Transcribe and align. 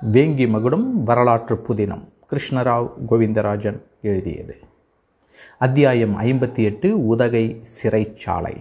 வேங்கி 0.00 0.48
மகுடம் 0.48 1.02
வரலாற்று 1.02 1.64
புதினம். 1.68 2.02
கிருஷ்ணராவ் 2.30 2.90
கோவிந்தராஜன் 3.10 3.80
எழுதியது. 4.02 4.56
அத்தியாயம் 5.58 6.20
ஐம்பத்தி 6.20 6.58
எட்டு 6.58 7.06
உதகை 7.06 7.62
சிறைச்சாலை. 7.82 8.56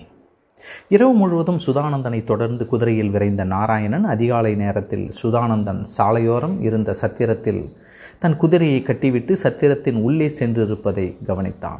இரவு 0.87 1.13
முழுவதும் 1.13 1.59
சுதானந்தனை 1.65 2.23
தொடர்ந்து 2.23 2.65
குதிரையில் 2.65 3.09
விரைந்த 3.09 3.43
நாராயணன் 3.43 4.03
அதிகாலை 4.03 4.55
நேரத்தில் 4.55 5.11
சுதானந்தன் 5.23 5.85
சாலையோரம் 5.97 6.61
இருந்த 6.61 6.93
சத்திரத்தில் 6.93 7.73
தன் 8.19 8.35
குதிரையை 8.35 8.81
கட்டிவிட்டு 8.81 9.37
சத்திரத்தின் 9.43 10.01
உள்ளே 10.01 10.27
சென்றிருப்பதை 10.27 11.15
கவனித்தான். 11.27 11.79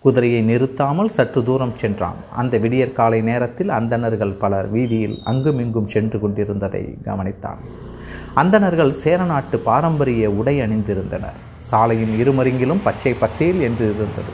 குதிரையை 0.00 0.42
நிறுத்தாமல் 0.42 1.08
சற்று 1.08 1.44
தூரம் 1.44 1.72
சென்றான். 1.76 2.16
அந்த 2.36 2.58
விடியற்காலை 2.58 3.22
நேரத்தில் 3.22 3.68
அந்தணர்கள் 3.68 4.32
பலர் 4.32 4.68
வீதியில் 4.68 5.20
அங்குமிங்கும் 5.24 5.88
சென்று 5.88 6.20
கொண்டிருந்ததை 6.20 6.96
கவனித்தான். 7.04 7.58
அந்தணர்கள் 8.34 8.90
சேரநாட்டு 8.90 9.58
பாரம்பரிய 9.58 10.30
உடை 10.30 10.60
அணிந்திருந்தனர். 10.60 11.38
சாலையின் 11.56 12.14
இருமருங்கிலும் 12.22 12.80
பச்சை 12.84 13.12
பசேல் 13.14 13.60
என்று 13.60 13.84
இருந்தது. 13.94 14.32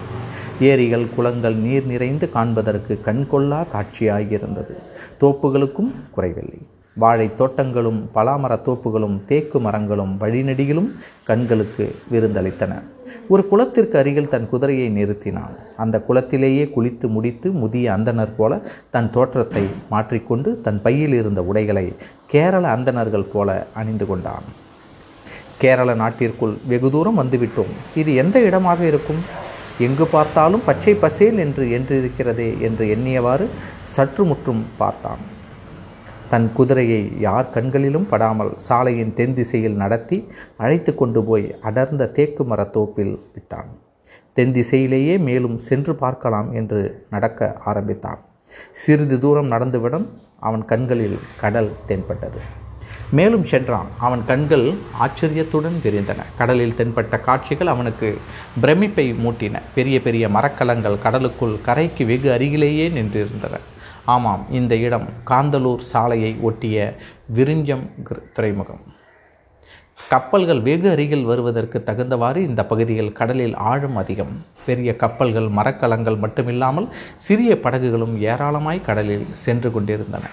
ஏரிகள் 0.60 1.06
குளங்கள் 1.16 1.54
நீர் 1.54 1.86
நிறைந்து 1.86 2.30
காண்பதற்கு 2.30 3.00
கண்கொள்ளா 3.04 3.60
காட்சியாகியிருந்தது 3.74 4.74
தோப்புகளுக்கும் 5.20 5.92
குறைவில்லை. 6.10 6.60
வாழைத் 6.92 7.36
தோட்டங்களும் 7.36 8.10
பலாமர 8.14 8.58
தோப்புகளும் 8.64 9.24
தேக்கு 9.24 9.60
மரங்களும் 9.60 10.16
வழிநெடிகளும் 10.20 10.90
கண்களுக்கு 11.24 11.94
விருந்தளித்தன. 12.12 12.82
ஒரு 13.28 13.48
குளத்திற்கு 13.48 13.98
அருகில் 13.98 14.28
தன் 14.28 14.48
குதிரையை 14.48 14.88
நிறுத்தினான். 14.88 15.56
அந்த 15.76 16.04
குளத்திலேயே 16.08 16.70
குளித்து 16.76 17.08
முடித்து 17.08 17.50
முதிய 17.50 17.92
அந்தனர் 17.92 18.34
போல 18.36 18.62
தன் 18.90 19.10
தோற்றத்தை 19.10 19.62
மாற்றிக்கொண்டு 19.90 20.60
தன் 20.60 20.82
பையில் 20.82 21.12
இருந்த 21.12 21.42
உடைகளை 21.42 21.92
கேரள 22.26 22.68
அந்தணர்கள் 22.68 23.30
போல 23.32 23.66
அணிந்து 23.74 24.06
கொண்டான். 24.06 24.42
கேரள 25.58 25.94
நாட்டிற்குள் 25.94 26.56
வெகு 26.68 26.90
தூரம் 26.90 27.18
வந்துவிட்டோம். 27.18 27.72
இது 27.94 28.14
எந்த 28.14 28.40
இடமாக 28.40 28.86
இருக்கும்? 28.86 29.24
எங்கு 29.78 30.06
பார்த்தாலும் 30.06 30.62
பச்சை 30.66 30.94
பசேல் 30.94 31.38
என்று 31.38 31.64
என்றிருக்கிறதே 31.64 32.58
என்று 32.58 32.98
எண்ணியவாறு 32.98 33.46
சற்று 33.82 34.24
முற்றும் 34.24 34.64
பார்த்தான். 34.78 35.38
தன் 36.32 36.48
குதிரையை 36.52 37.02
யார் 37.20 37.50
கண்களிலும் 37.50 38.06
படாமல் 38.06 38.52
சாலையின் 38.66 39.14
தென் 39.14 39.34
திசையில் 39.34 39.80
நடத்தி 39.82 40.18
அழைத்து 40.56 40.94
கொண்டு 40.94 41.20
போய் 41.24 41.46
அடர்ந்த 41.62 42.06
தேக்கு 42.06 42.44
மரத்தோப்பில் 42.44 43.14
விட்டான். 43.34 43.70
தென் 44.32 44.52
திசையிலேயே 44.52 45.18
மேலும் 45.18 45.58
சென்று 45.58 45.94
பார்க்கலாம் 45.94 46.52
என்று 46.52 46.80
நடக்க 47.10 47.56
ஆரம்பித்தான். 47.64 48.20
சிறிது 48.72 49.18
தூரம் 49.18 49.50
நடந்துவிடும் 49.52 50.06
அவன் 50.40 50.64
கண்களில் 50.64 51.18
கடல் 51.40 51.70
தென்பட்டது. 51.86 52.40
மேலும் 53.10 53.44
சென்றான். 53.44 53.88
அவன் 53.98 54.22
கண்கள் 54.26 54.66
ஆச்சரியத்துடன் 54.92 55.78
விரிந்தன. 55.84 56.20
கடலில் 56.38 56.76
தென்பட்ட 56.78 57.20
காட்சிகள் 57.20 57.66
அவனுக்கு 57.66 58.08
பிரமிப்பை 58.62 59.06
மூட்டின. 59.24 59.60
பெரிய 59.74 60.02
பெரிய 60.02 60.28
மரக்கலங்கள் 60.28 61.02
கடலுக்குள் 61.02 61.56
கரைக்கு 61.62 62.06
வெகு 62.06 62.32
அருகிலேயே 62.32 62.88
நின்றிருந்தன. 62.88 63.58
ஆமாம் 64.12 64.44
இந்த 64.58 64.74
இடம் 64.86 65.06
காந்தலூர் 65.30 65.82
சாலையை 65.92 66.32
ஒட்டிய 66.48 66.76
விரிஞ்சம் 67.36 67.84
துறைமுகம். 68.36 68.82
கப்பல்கள் 70.12 70.60
வெகு 70.66 70.88
அருகில் 70.92 71.26
வருவதற்கு 71.30 71.78
தகுந்தவாறு 71.88 72.38
இந்த 72.48 72.62
பகுதியில் 72.70 73.16
கடலில் 73.18 73.56
ஆழம் 73.70 73.98
அதிகம். 74.02 74.32
பெரிய 74.68 74.90
கப்பல்கள் 75.02 75.48
மரக்கலங்கள் 75.58 76.22
மட்டுமில்லாமல் 76.24 76.88
சிறிய 77.26 77.52
படகுகளும் 77.64 78.14
ஏராளமாய் 78.32 78.86
கடலில் 78.88 79.26
சென்று 79.44 79.70
கொண்டிருந்தன. 79.76 80.24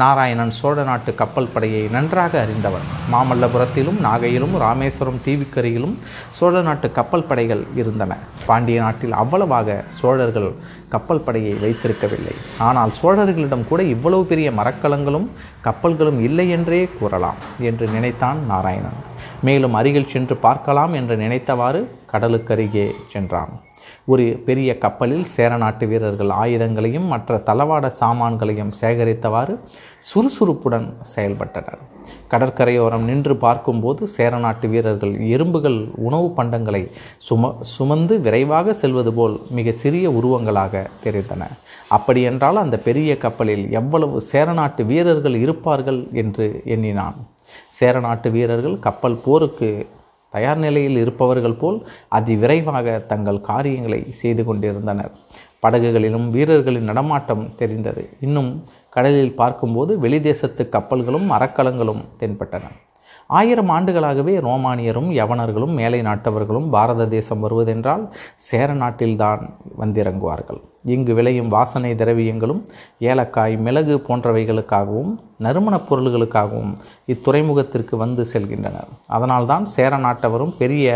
நாராயணன் 0.00 0.52
சோழ 0.58 0.78
நாட்டு 0.88 1.10
கப்பல் 1.20 1.50
படையை 1.52 1.82
நன்றாக 1.94 2.32
அறிந்தவன். 2.44 2.86
மாமல்லபுரத்திலும் 3.12 3.98
நாகையிலும் 4.06 4.54
ராமேஸ்வரம் 4.64 5.20
தீவுக்கரையிலும் 5.26 5.94
சோழ 6.38 6.60
நாட்டு 6.68 6.88
கப்பல் 6.98 7.26
படைகள் 7.30 7.62
இருந்தன. 7.80 8.12
பாண்டிய 8.48 8.78
நாட்டில் 8.84 9.14
அவ்வளவாக 9.22 9.78
சோழர்கள் 10.00 10.50
கப்பல் 10.94 11.24
படையை 11.26 11.54
வைத்திருக்கவில்லை. 11.64 12.34
ஆனால் 12.68 12.92
சோழர்களிடம் 13.00 13.68
கூட 13.70 13.82
இவ்வளவு 13.94 14.26
பெரிய 14.32 14.50
மரக்கலங்களும் 14.60 15.28
கப்பல்களும் 15.68 16.20
இல்லை 16.28 16.46
என்றே 16.56 16.82
கூறலாம் 16.98 17.40
என்று 17.70 17.86
நினைத்தான் 17.96 18.40
நாராயணன். 18.52 19.00
மேலும் 19.48 19.76
அருகில் 19.80 20.12
சென்று 20.14 20.36
பார்க்கலாம் 20.46 20.94
என்று 21.00 21.16
நினைத்தவாறு 21.24 21.82
கடலுக்கருகே 22.12 22.86
சென்றான். 23.14 23.54
ஒரு 24.12 24.24
பெரிய 24.48 24.70
கப்பலில் 24.84 25.26
சேரநாட்டு 25.36 25.86
வீரர்கள் 25.90 26.32
ஆயுதங்களையும் 26.42 27.06
மற்ற 27.12 27.36
தளவாட 27.48 27.86
சாமான்களையும் 28.00 28.72
சேகரித்தவாறு 28.80 29.54
சுறுசுறுப்புடன் 30.10 30.88
செயல்பட்டனர். 31.14 31.80
கடற்கரையோரம் 32.32 33.04
நின்று 33.10 33.34
பார்க்கும்போது 33.44 34.02
சேரநாட்டு 34.16 34.66
வீரர்கள் 34.68 35.14
எறும்புகள் 35.34 35.78
உணவு 36.08 36.28
பண்டங்களை 36.38 36.82
சும 37.28 37.52
சுமந்து 37.74 38.14
விரைவாக 38.26 38.74
செல்வது 38.82 39.12
போல் 39.18 39.36
மிக 39.58 39.72
சிறிய 39.82 40.06
உருவங்களாக 40.18 40.84
தெரிந்தன. 41.04 41.42
அப்படியென்றால் 41.96 42.62
அந்த 42.62 42.76
பெரிய 42.86 43.10
கப்பலில் 43.24 43.64
எவ்வளவு 43.80 44.16
சேரநாட்டு 44.32 44.82
வீரர்கள் 44.84 45.36
இருப்பார்கள் 45.44 46.00
என்று 46.22 46.46
எண்ணினான். 46.74 47.18
சேரநாட்டு 47.78 48.28
வீரர்கள் 48.30 48.76
கப்பல் 48.86 49.22
போருக்கு 49.26 49.68
தயார் 50.30 50.58
நிலையில் 50.58 50.96
இருப்பவர்கள் 50.96 51.60
போல் 51.60 51.78
அதிவிரைவாக 52.10 53.06
தங்கள் 53.06 53.40
காரியங்களை 53.40 54.00
செய்து 54.12 54.44
கொண்டிருந்தனர். 54.44 55.12
படகுகளிலும் 55.60 56.30
வீரர்களின் 56.30 56.90
நடமாட்டம் 56.90 57.54
தெரிந்தது. 57.56 58.08
இன்னும் 58.20 58.64
கடலில் 58.90 59.34
பார்க்கும்போது 59.34 60.00
வெளிதேசத்து 60.00 60.64
கப்பல்களும் 60.74 61.26
மரக்கலங்களும் 61.30 62.04
தென்பட்டன. 62.20 62.62
ஆயிரம் 63.36 63.70
ஆண்டுகளாகவே 63.70 64.34
ரோமானியரும் 64.46 65.08
யவனர்களும் 65.18 65.74
மேலை 65.80 66.00
நாட்டவர்களும் 66.00 66.68
பாரத 66.74 67.06
தேசம் 67.06 67.42
வருவதென்றால் 67.44 68.04
சேர 68.48 68.68
நாட்டில்தான் 68.74 69.42
வந்திறங்குவார்கள். 69.80 70.60
இங்கு 70.94 71.14
விளையும் 71.14 71.48
வாசனை 71.48 71.90
திரவியங்களும் 71.94 72.62
ஏலக்காய் 73.10 73.56
மிளகு 73.56 73.94
போன்றவைகளுக்காகவும் 74.06 75.12
நறுமணப் 75.38 75.86
பொருள்களுக்காகவும் 75.88 76.72
இத்துறைமுகத்திற்கு 77.14 77.96
வந்து 77.96 78.26
செல்கின்றனர் 78.32 78.90
அதனால்தான் 79.06 79.66
சேர 79.76 79.96
நாட்டவரும் 79.96 80.56
பெரிய 80.62 80.88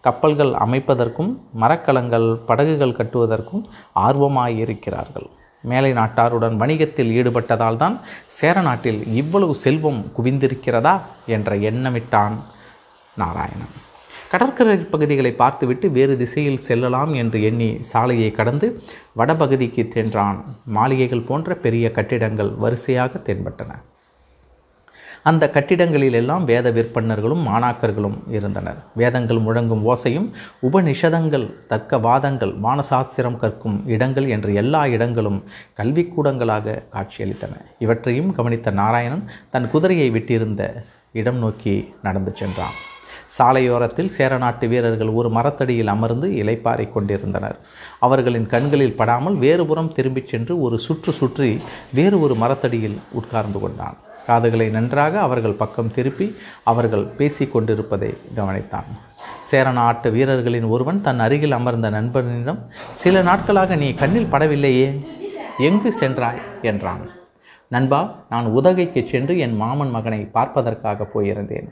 கப்பல்கள் 0.00 0.54
அமைப்பதற்கும் 0.66 1.32
மரக்கலங்கள் 1.62 2.30
படகுகள் 2.46 2.98
கட்டுவதற்கும் 3.00 3.64
ஆர்வமாயிருக்கிறார்கள். 4.06 5.28
மேலை 5.60 5.92
நாட்டாருடன் 5.92 6.56
வணிகத்தில் 6.62 7.12
ஈடுபட்டதால் 7.18 7.76
தான் 7.76 7.96
சேர 8.38 8.60
நாட்டில் 8.60 9.00
இவ்வளவு 9.20 9.54
செல்வம் 9.64 10.00
குவிந்திருக்கிறதா 10.16 10.94
என்ற 11.36 11.56
எண்ணமிட்டான் 11.70 12.36
நாராயணன். 13.16 13.76
கடற்கரை 14.32 14.76
பகுதிகளை 14.94 15.32
பார்த்துவிட்டு 15.32 15.86
வேறு 15.90 16.16
திசையில் 16.16 16.64
செல்லலாம் 16.66 17.12
என்று 17.14 17.42
எண்ணி 17.42 17.70
சாலையை 17.90 18.30
கடந்து 18.32 18.82
வடபகுதிக்கு 19.18 19.84
சென்றான். 19.88 20.38
மாளிகைகள் 20.76 21.28
போன்ற 21.30 21.54
பெரிய 21.54 21.86
கட்டிடங்கள் 21.90 22.52
வரிசையாக 22.64 23.22
தென்பட்டன. 23.28 23.70
அந்த 25.28 25.44
கட்டிடங்களில் 25.54 26.16
எல்லாம் 26.18 26.44
வேத 26.50 26.66
விற்பன்னர்களும் 26.76 27.42
மாணாக்கர்களும் 27.48 28.16
இருந்தனர். 28.36 28.78
வேதங்கள் 29.00 29.40
முழங்கும் 29.46 29.82
ஓசையும் 29.92 30.28
உபநிஷதங்கள் 30.68 31.46
தர்க்க 31.72 31.98
வாதங்கள் 32.06 32.52
வானசாஸ்திரம் 32.66 33.40
கற்கும் 33.42 33.76
இடங்கள் 33.94 34.28
என்று 34.36 34.52
எல்லா 34.62 34.82
இடங்களும் 34.86 35.38
கல்விக்கூடங்களாக 35.80 36.76
காட்சியளித்தன. 36.94 37.52
இவற்றையும் 37.78 38.32
கவனித்த 38.38 38.70
நாராயணன் 38.80 39.24
தன் 39.50 39.70
குதிரையை 39.74 40.10
விட்டிருந்த 40.16 40.62
இடம் 41.12 41.40
நோக்கி 41.44 41.76
நடந்து 42.02 42.32
சென்றான். 42.40 42.78
சாலையோரத்தில் 43.38 44.12
சேரநாட்டு 44.16 44.66
வீரர்கள் 44.72 45.10
ஒரு 45.20 45.28
மரத்தடியில் 45.36 45.90
அமர்ந்து 45.94 46.28
இலைப்பாறை 46.42 46.86
கொண்டிருந்தனர். 46.92 47.56
அவர்களின் 48.06 48.46
கண்களில் 48.46 48.98
படாமல் 49.00 49.36
வேறுபுறம் 49.44 49.94
திரும்பிச் 49.96 50.30
சென்று 50.34 50.54
ஒரு 50.66 50.78
சுற்று 50.86 51.12
சுற்றி 51.12 51.50
வேறு 51.98 52.18
ஒரு 52.20 52.34
மரத்தடியில் 52.34 53.00
உட்கார்ந்து 53.20 53.60
கொண்டான். 53.60 53.98
காதுகளை 54.26 54.68
நன்றாக 54.68 55.20
அவர்கள் 55.20 55.52
பக்கம் 55.52 55.92
திருப்பி 55.94 56.36
அவர்கள் 56.62 57.04
பேசி 57.04 57.46
கொண்டிருப்பதை 57.46 58.14
கவனித்தான். 58.36 58.90
சேரநாட்டு 59.42 60.10
வீரர்களின் 60.10 60.64
ஒருவன் 60.64 61.02
தன் 61.02 61.20
அருகில் 61.20 61.52
அமர்ந்த 61.52 61.90
நண்பனிடம் 61.90 62.58
சில 62.90 63.22
நாட்களாக 63.22 63.76
நீ 63.76 63.94
கண்ணில் 63.94 64.32
படவில்லையே 64.32 65.04
எங்கு 65.58 65.92
சென்றாய்? 65.92 66.38
என்றான். 66.62 67.10
நண்பா 67.68 68.14
நான் 68.30 68.46
உதகைக்கு 68.46 69.06
சென்று 69.06 69.38
என் 69.38 69.56
மாமன் 69.56 69.90
மகனை 69.90 70.18
பார்ப்பதற்காக 70.18 71.06
போயிருந்தேன். 71.14 71.68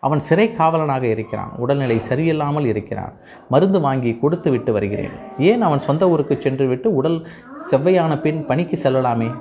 அவன் 0.00 0.18
சிறை 0.18 0.52
காவலனாக 0.52 1.06
இருக்கிறான் 1.06 1.50
உடல்நிலை 1.56 2.00
சரியில்லாமல் 2.08 2.66
இருக்கிறான். 2.66 3.12
மருந்து 3.48 3.80
வாங்கி 3.80 4.18
கொடுத்து 4.20 4.50
விட்டு 4.50 4.72
வருகிறேன். 4.72 5.10
ஏன் 5.38 5.62
அவன் 5.62 5.78
சொந்த 5.78 6.08
ஊருக்கு 6.08 6.40
சென்று 6.40 6.66
விட்டு 6.66 6.94
உடல் 6.94 7.26
செவ்வையான 7.70 8.20
பின் 8.20 8.46
பணிக்கு 8.46 8.78
செல்லலாமே? 8.82 9.34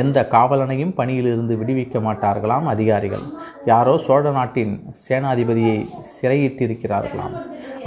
எந்த 0.00 0.18
காவலனையும் 0.34 0.94
பணியிலிருந்து 0.98 1.54
விடுவிக்க 1.60 1.96
மாட்டார்களாம் 2.06 2.68
அதிகாரிகள். 2.74 3.24
யாரோ 3.72 3.94
சோழ 4.06 4.30
நாட்டின் 4.30 4.74
சேனாதிபதியை 5.04 5.78
சிறையிட்டிருக்கிறார்களாம். 6.14 7.36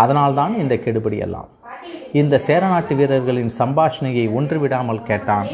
அதனால்தான் 0.03 0.53
இந்த 0.63 0.75
கெடுபடி 0.85 1.19
எல்லாம். 1.27 1.49
இந்த 2.21 2.35
சேரநாட்டு 2.47 2.95
வீரர்களின் 2.95 3.51
சம்பாஷணையை 3.59 4.25
ஒன்றுவிடாமல் 4.37 5.03
கேட்டான் 5.09 5.47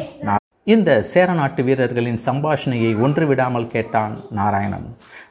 இந்த 0.73 0.91
சேரநாட்டு 1.11 1.61
வீரர்களின் 1.67 2.19
சம்பாஷணையை 2.25 2.91
ஒன்றுவிடாமல் 3.05 3.67
கேட்டான் 3.67 4.13
நாராயணன். 4.39 4.87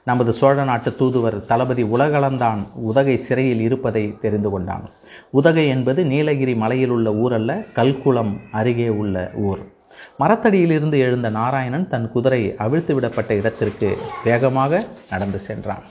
நமது 0.09 0.33
சோழ 0.39 0.65
நாட்டு 0.65 0.91
தூதுவர் 1.01 1.37
தளபதி 1.51 1.83
உலகளந்தான் 1.95 2.61
உதகை 2.91 3.17
சிறையில் 3.27 3.61
இருப்பதை 3.61 4.05
தெரிந்து 4.25 4.51
கொண்டான். 4.51 4.87
உதகை 5.31 5.69
என்பது 5.75 6.01
நீலகிரி 6.05 6.55
மலையில் 6.63 6.95
உள்ள 6.97 7.11
ஊரல்ல 7.25 7.53
கல்குளம் 7.77 8.33
அருகே 8.61 8.89
உள்ள 9.03 9.31
ஊர். 9.49 9.63
மரத்தடியிலிருந்து 10.19 10.99
எழுந்த 10.99 11.29
நாராயணன் 11.29 11.89
தன் 11.89 12.13
குதிரை 12.13 12.55
அவிழ்த்து 12.57 13.01
விடப்பட்ட 13.01 13.31
இடத்திற்கு 13.31 13.99
வேகமாக 14.25 14.85
நடந்து 15.11 15.39
சென்றான். 15.39 15.83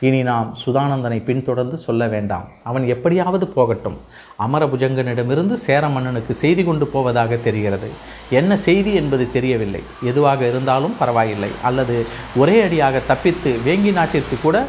இனி 0.00 0.22
நாம் 0.22 0.56
சுதானந்தனை 0.66 1.24
பின்தொடர்ந்து 1.24 1.76
சொல்ல 1.76 2.06
வேண்டாம். 2.06 2.48
அவன் 2.62 2.86
எப்படியாவது 2.86 3.46
போகட்டும். 3.46 3.96
அமரபுஜங்கனிடமிருந்து 4.38 5.54
சேர 5.54 5.88
மன்னனுக்கு 5.88 6.34
செய்தி 6.34 6.64
கொண்டு 6.64 6.86
போவதாக 6.86 7.36
தெரிகிறது. 7.36 7.90
என்ன 8.30 8.56
செய்தி 8.56 8.94
என்பது 8.94 9.32
தெரியவில்லை. 9.32 9.82
எதுவாக 10.02 10.46
இருந்தாலும் 10.46 10.96
பரவாயில்லை. 10.98 11.50
அல்லது 11.62 12.06
ஒரே 12.36 12.62
அடியாக 12.62 12.98
தப்பித்து 13.06 13.58
வேங்கி 13.66 13.92
நாட்டிற்கு 13.92 14.36
கூட 14.42 14.66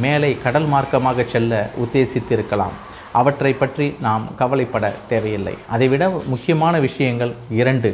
மேலே 0.00 0.36
கடல் 0.42 0.66
மார்க்கமாக 0.66 1.26
செல்ல 1.26 1.70
உத்தேசித்திருக்கலாம். 1.84 2.76
அவற்றை 3.12 3.52
பற்றி 3.52 3.94
நாம் 4.00 4.28
கவலைப்பட 4.36 4.92
தேவையில்லை. 5.08 5.54
அதைவிட 5.68 6.22
முக்கியமான 6.26 6.80
விஷயங்கள் 6.80 7.32
இரண்டு. 7.50 7.90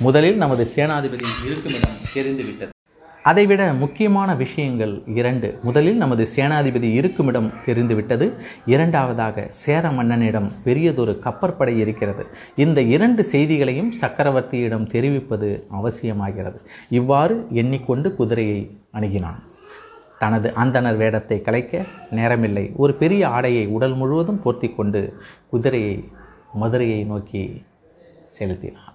முதலில் 0.00 0.36
நமது 0.36 0.66
சேனாதிபதியின் 0.74 1.40
இருக்குமிடம் 1.46 1.96
தெரிந்துவிட்டது. 2.12 2.70
அதைவிட 3.22 3.72
முக்கியமான 3.72 4.34
விஷயங்கள் 4.34 5.02
இரண்டு. 5.14 5.58
முதலில் 5.62 5.96
நமது 5.96 6.28
சேனாதிபதி 6.36 6.92
இருக்குமிடம் 6.92 7.52
தெரிந்துவிட்டது. 7.64 8.32
இரண்டாவதாக 8.66 9.46
சேர 9.48 9.88
மன்னனிடம் 9.88 10.50
பெரியதொரு 10.64 11.20
கப்பற்படை 11.24 11.76
இருக்கிறது. 11.76 12.26
இந்த 12.56 12.80
இரண்டு 12.80 13.24
செய்திகளையும் 13.24 13.94
சக்கரவர்த்தியிடம் 14.00 14.86
தெரிவிப்பது 14.86 15.66
அவசியமாகிறது. 15.72 16.58
இவ்வாறு 16.90 17.46
எண்ணிக்கொண்டு 17.50 18.16
குதிரையை 18.16 18.70
அணுகினான். 18.94 19.42
தனது 20.18 20.52
அந்தனர் 20.56 20.96
வேடத்தை 20.96 21.40
கலைக்க 21.42 21.84
நேரமில்லை. 22.10 22.72
ஒரு 22.76 22.94
பெரிய 22.94 23.28
ஆடையை 23.28 23.66
உடல் 23.66 23.94
முழுவதும் 23.94 24.42
போர்த்தி 24.42 24.68
கொண்டு 24.68 25.14
குதிரையை 25.50 26.08
மதுரையை 26.54 27.04
நோக்கி 27.04 27.64
செலுத்தினான். 28.26 28.89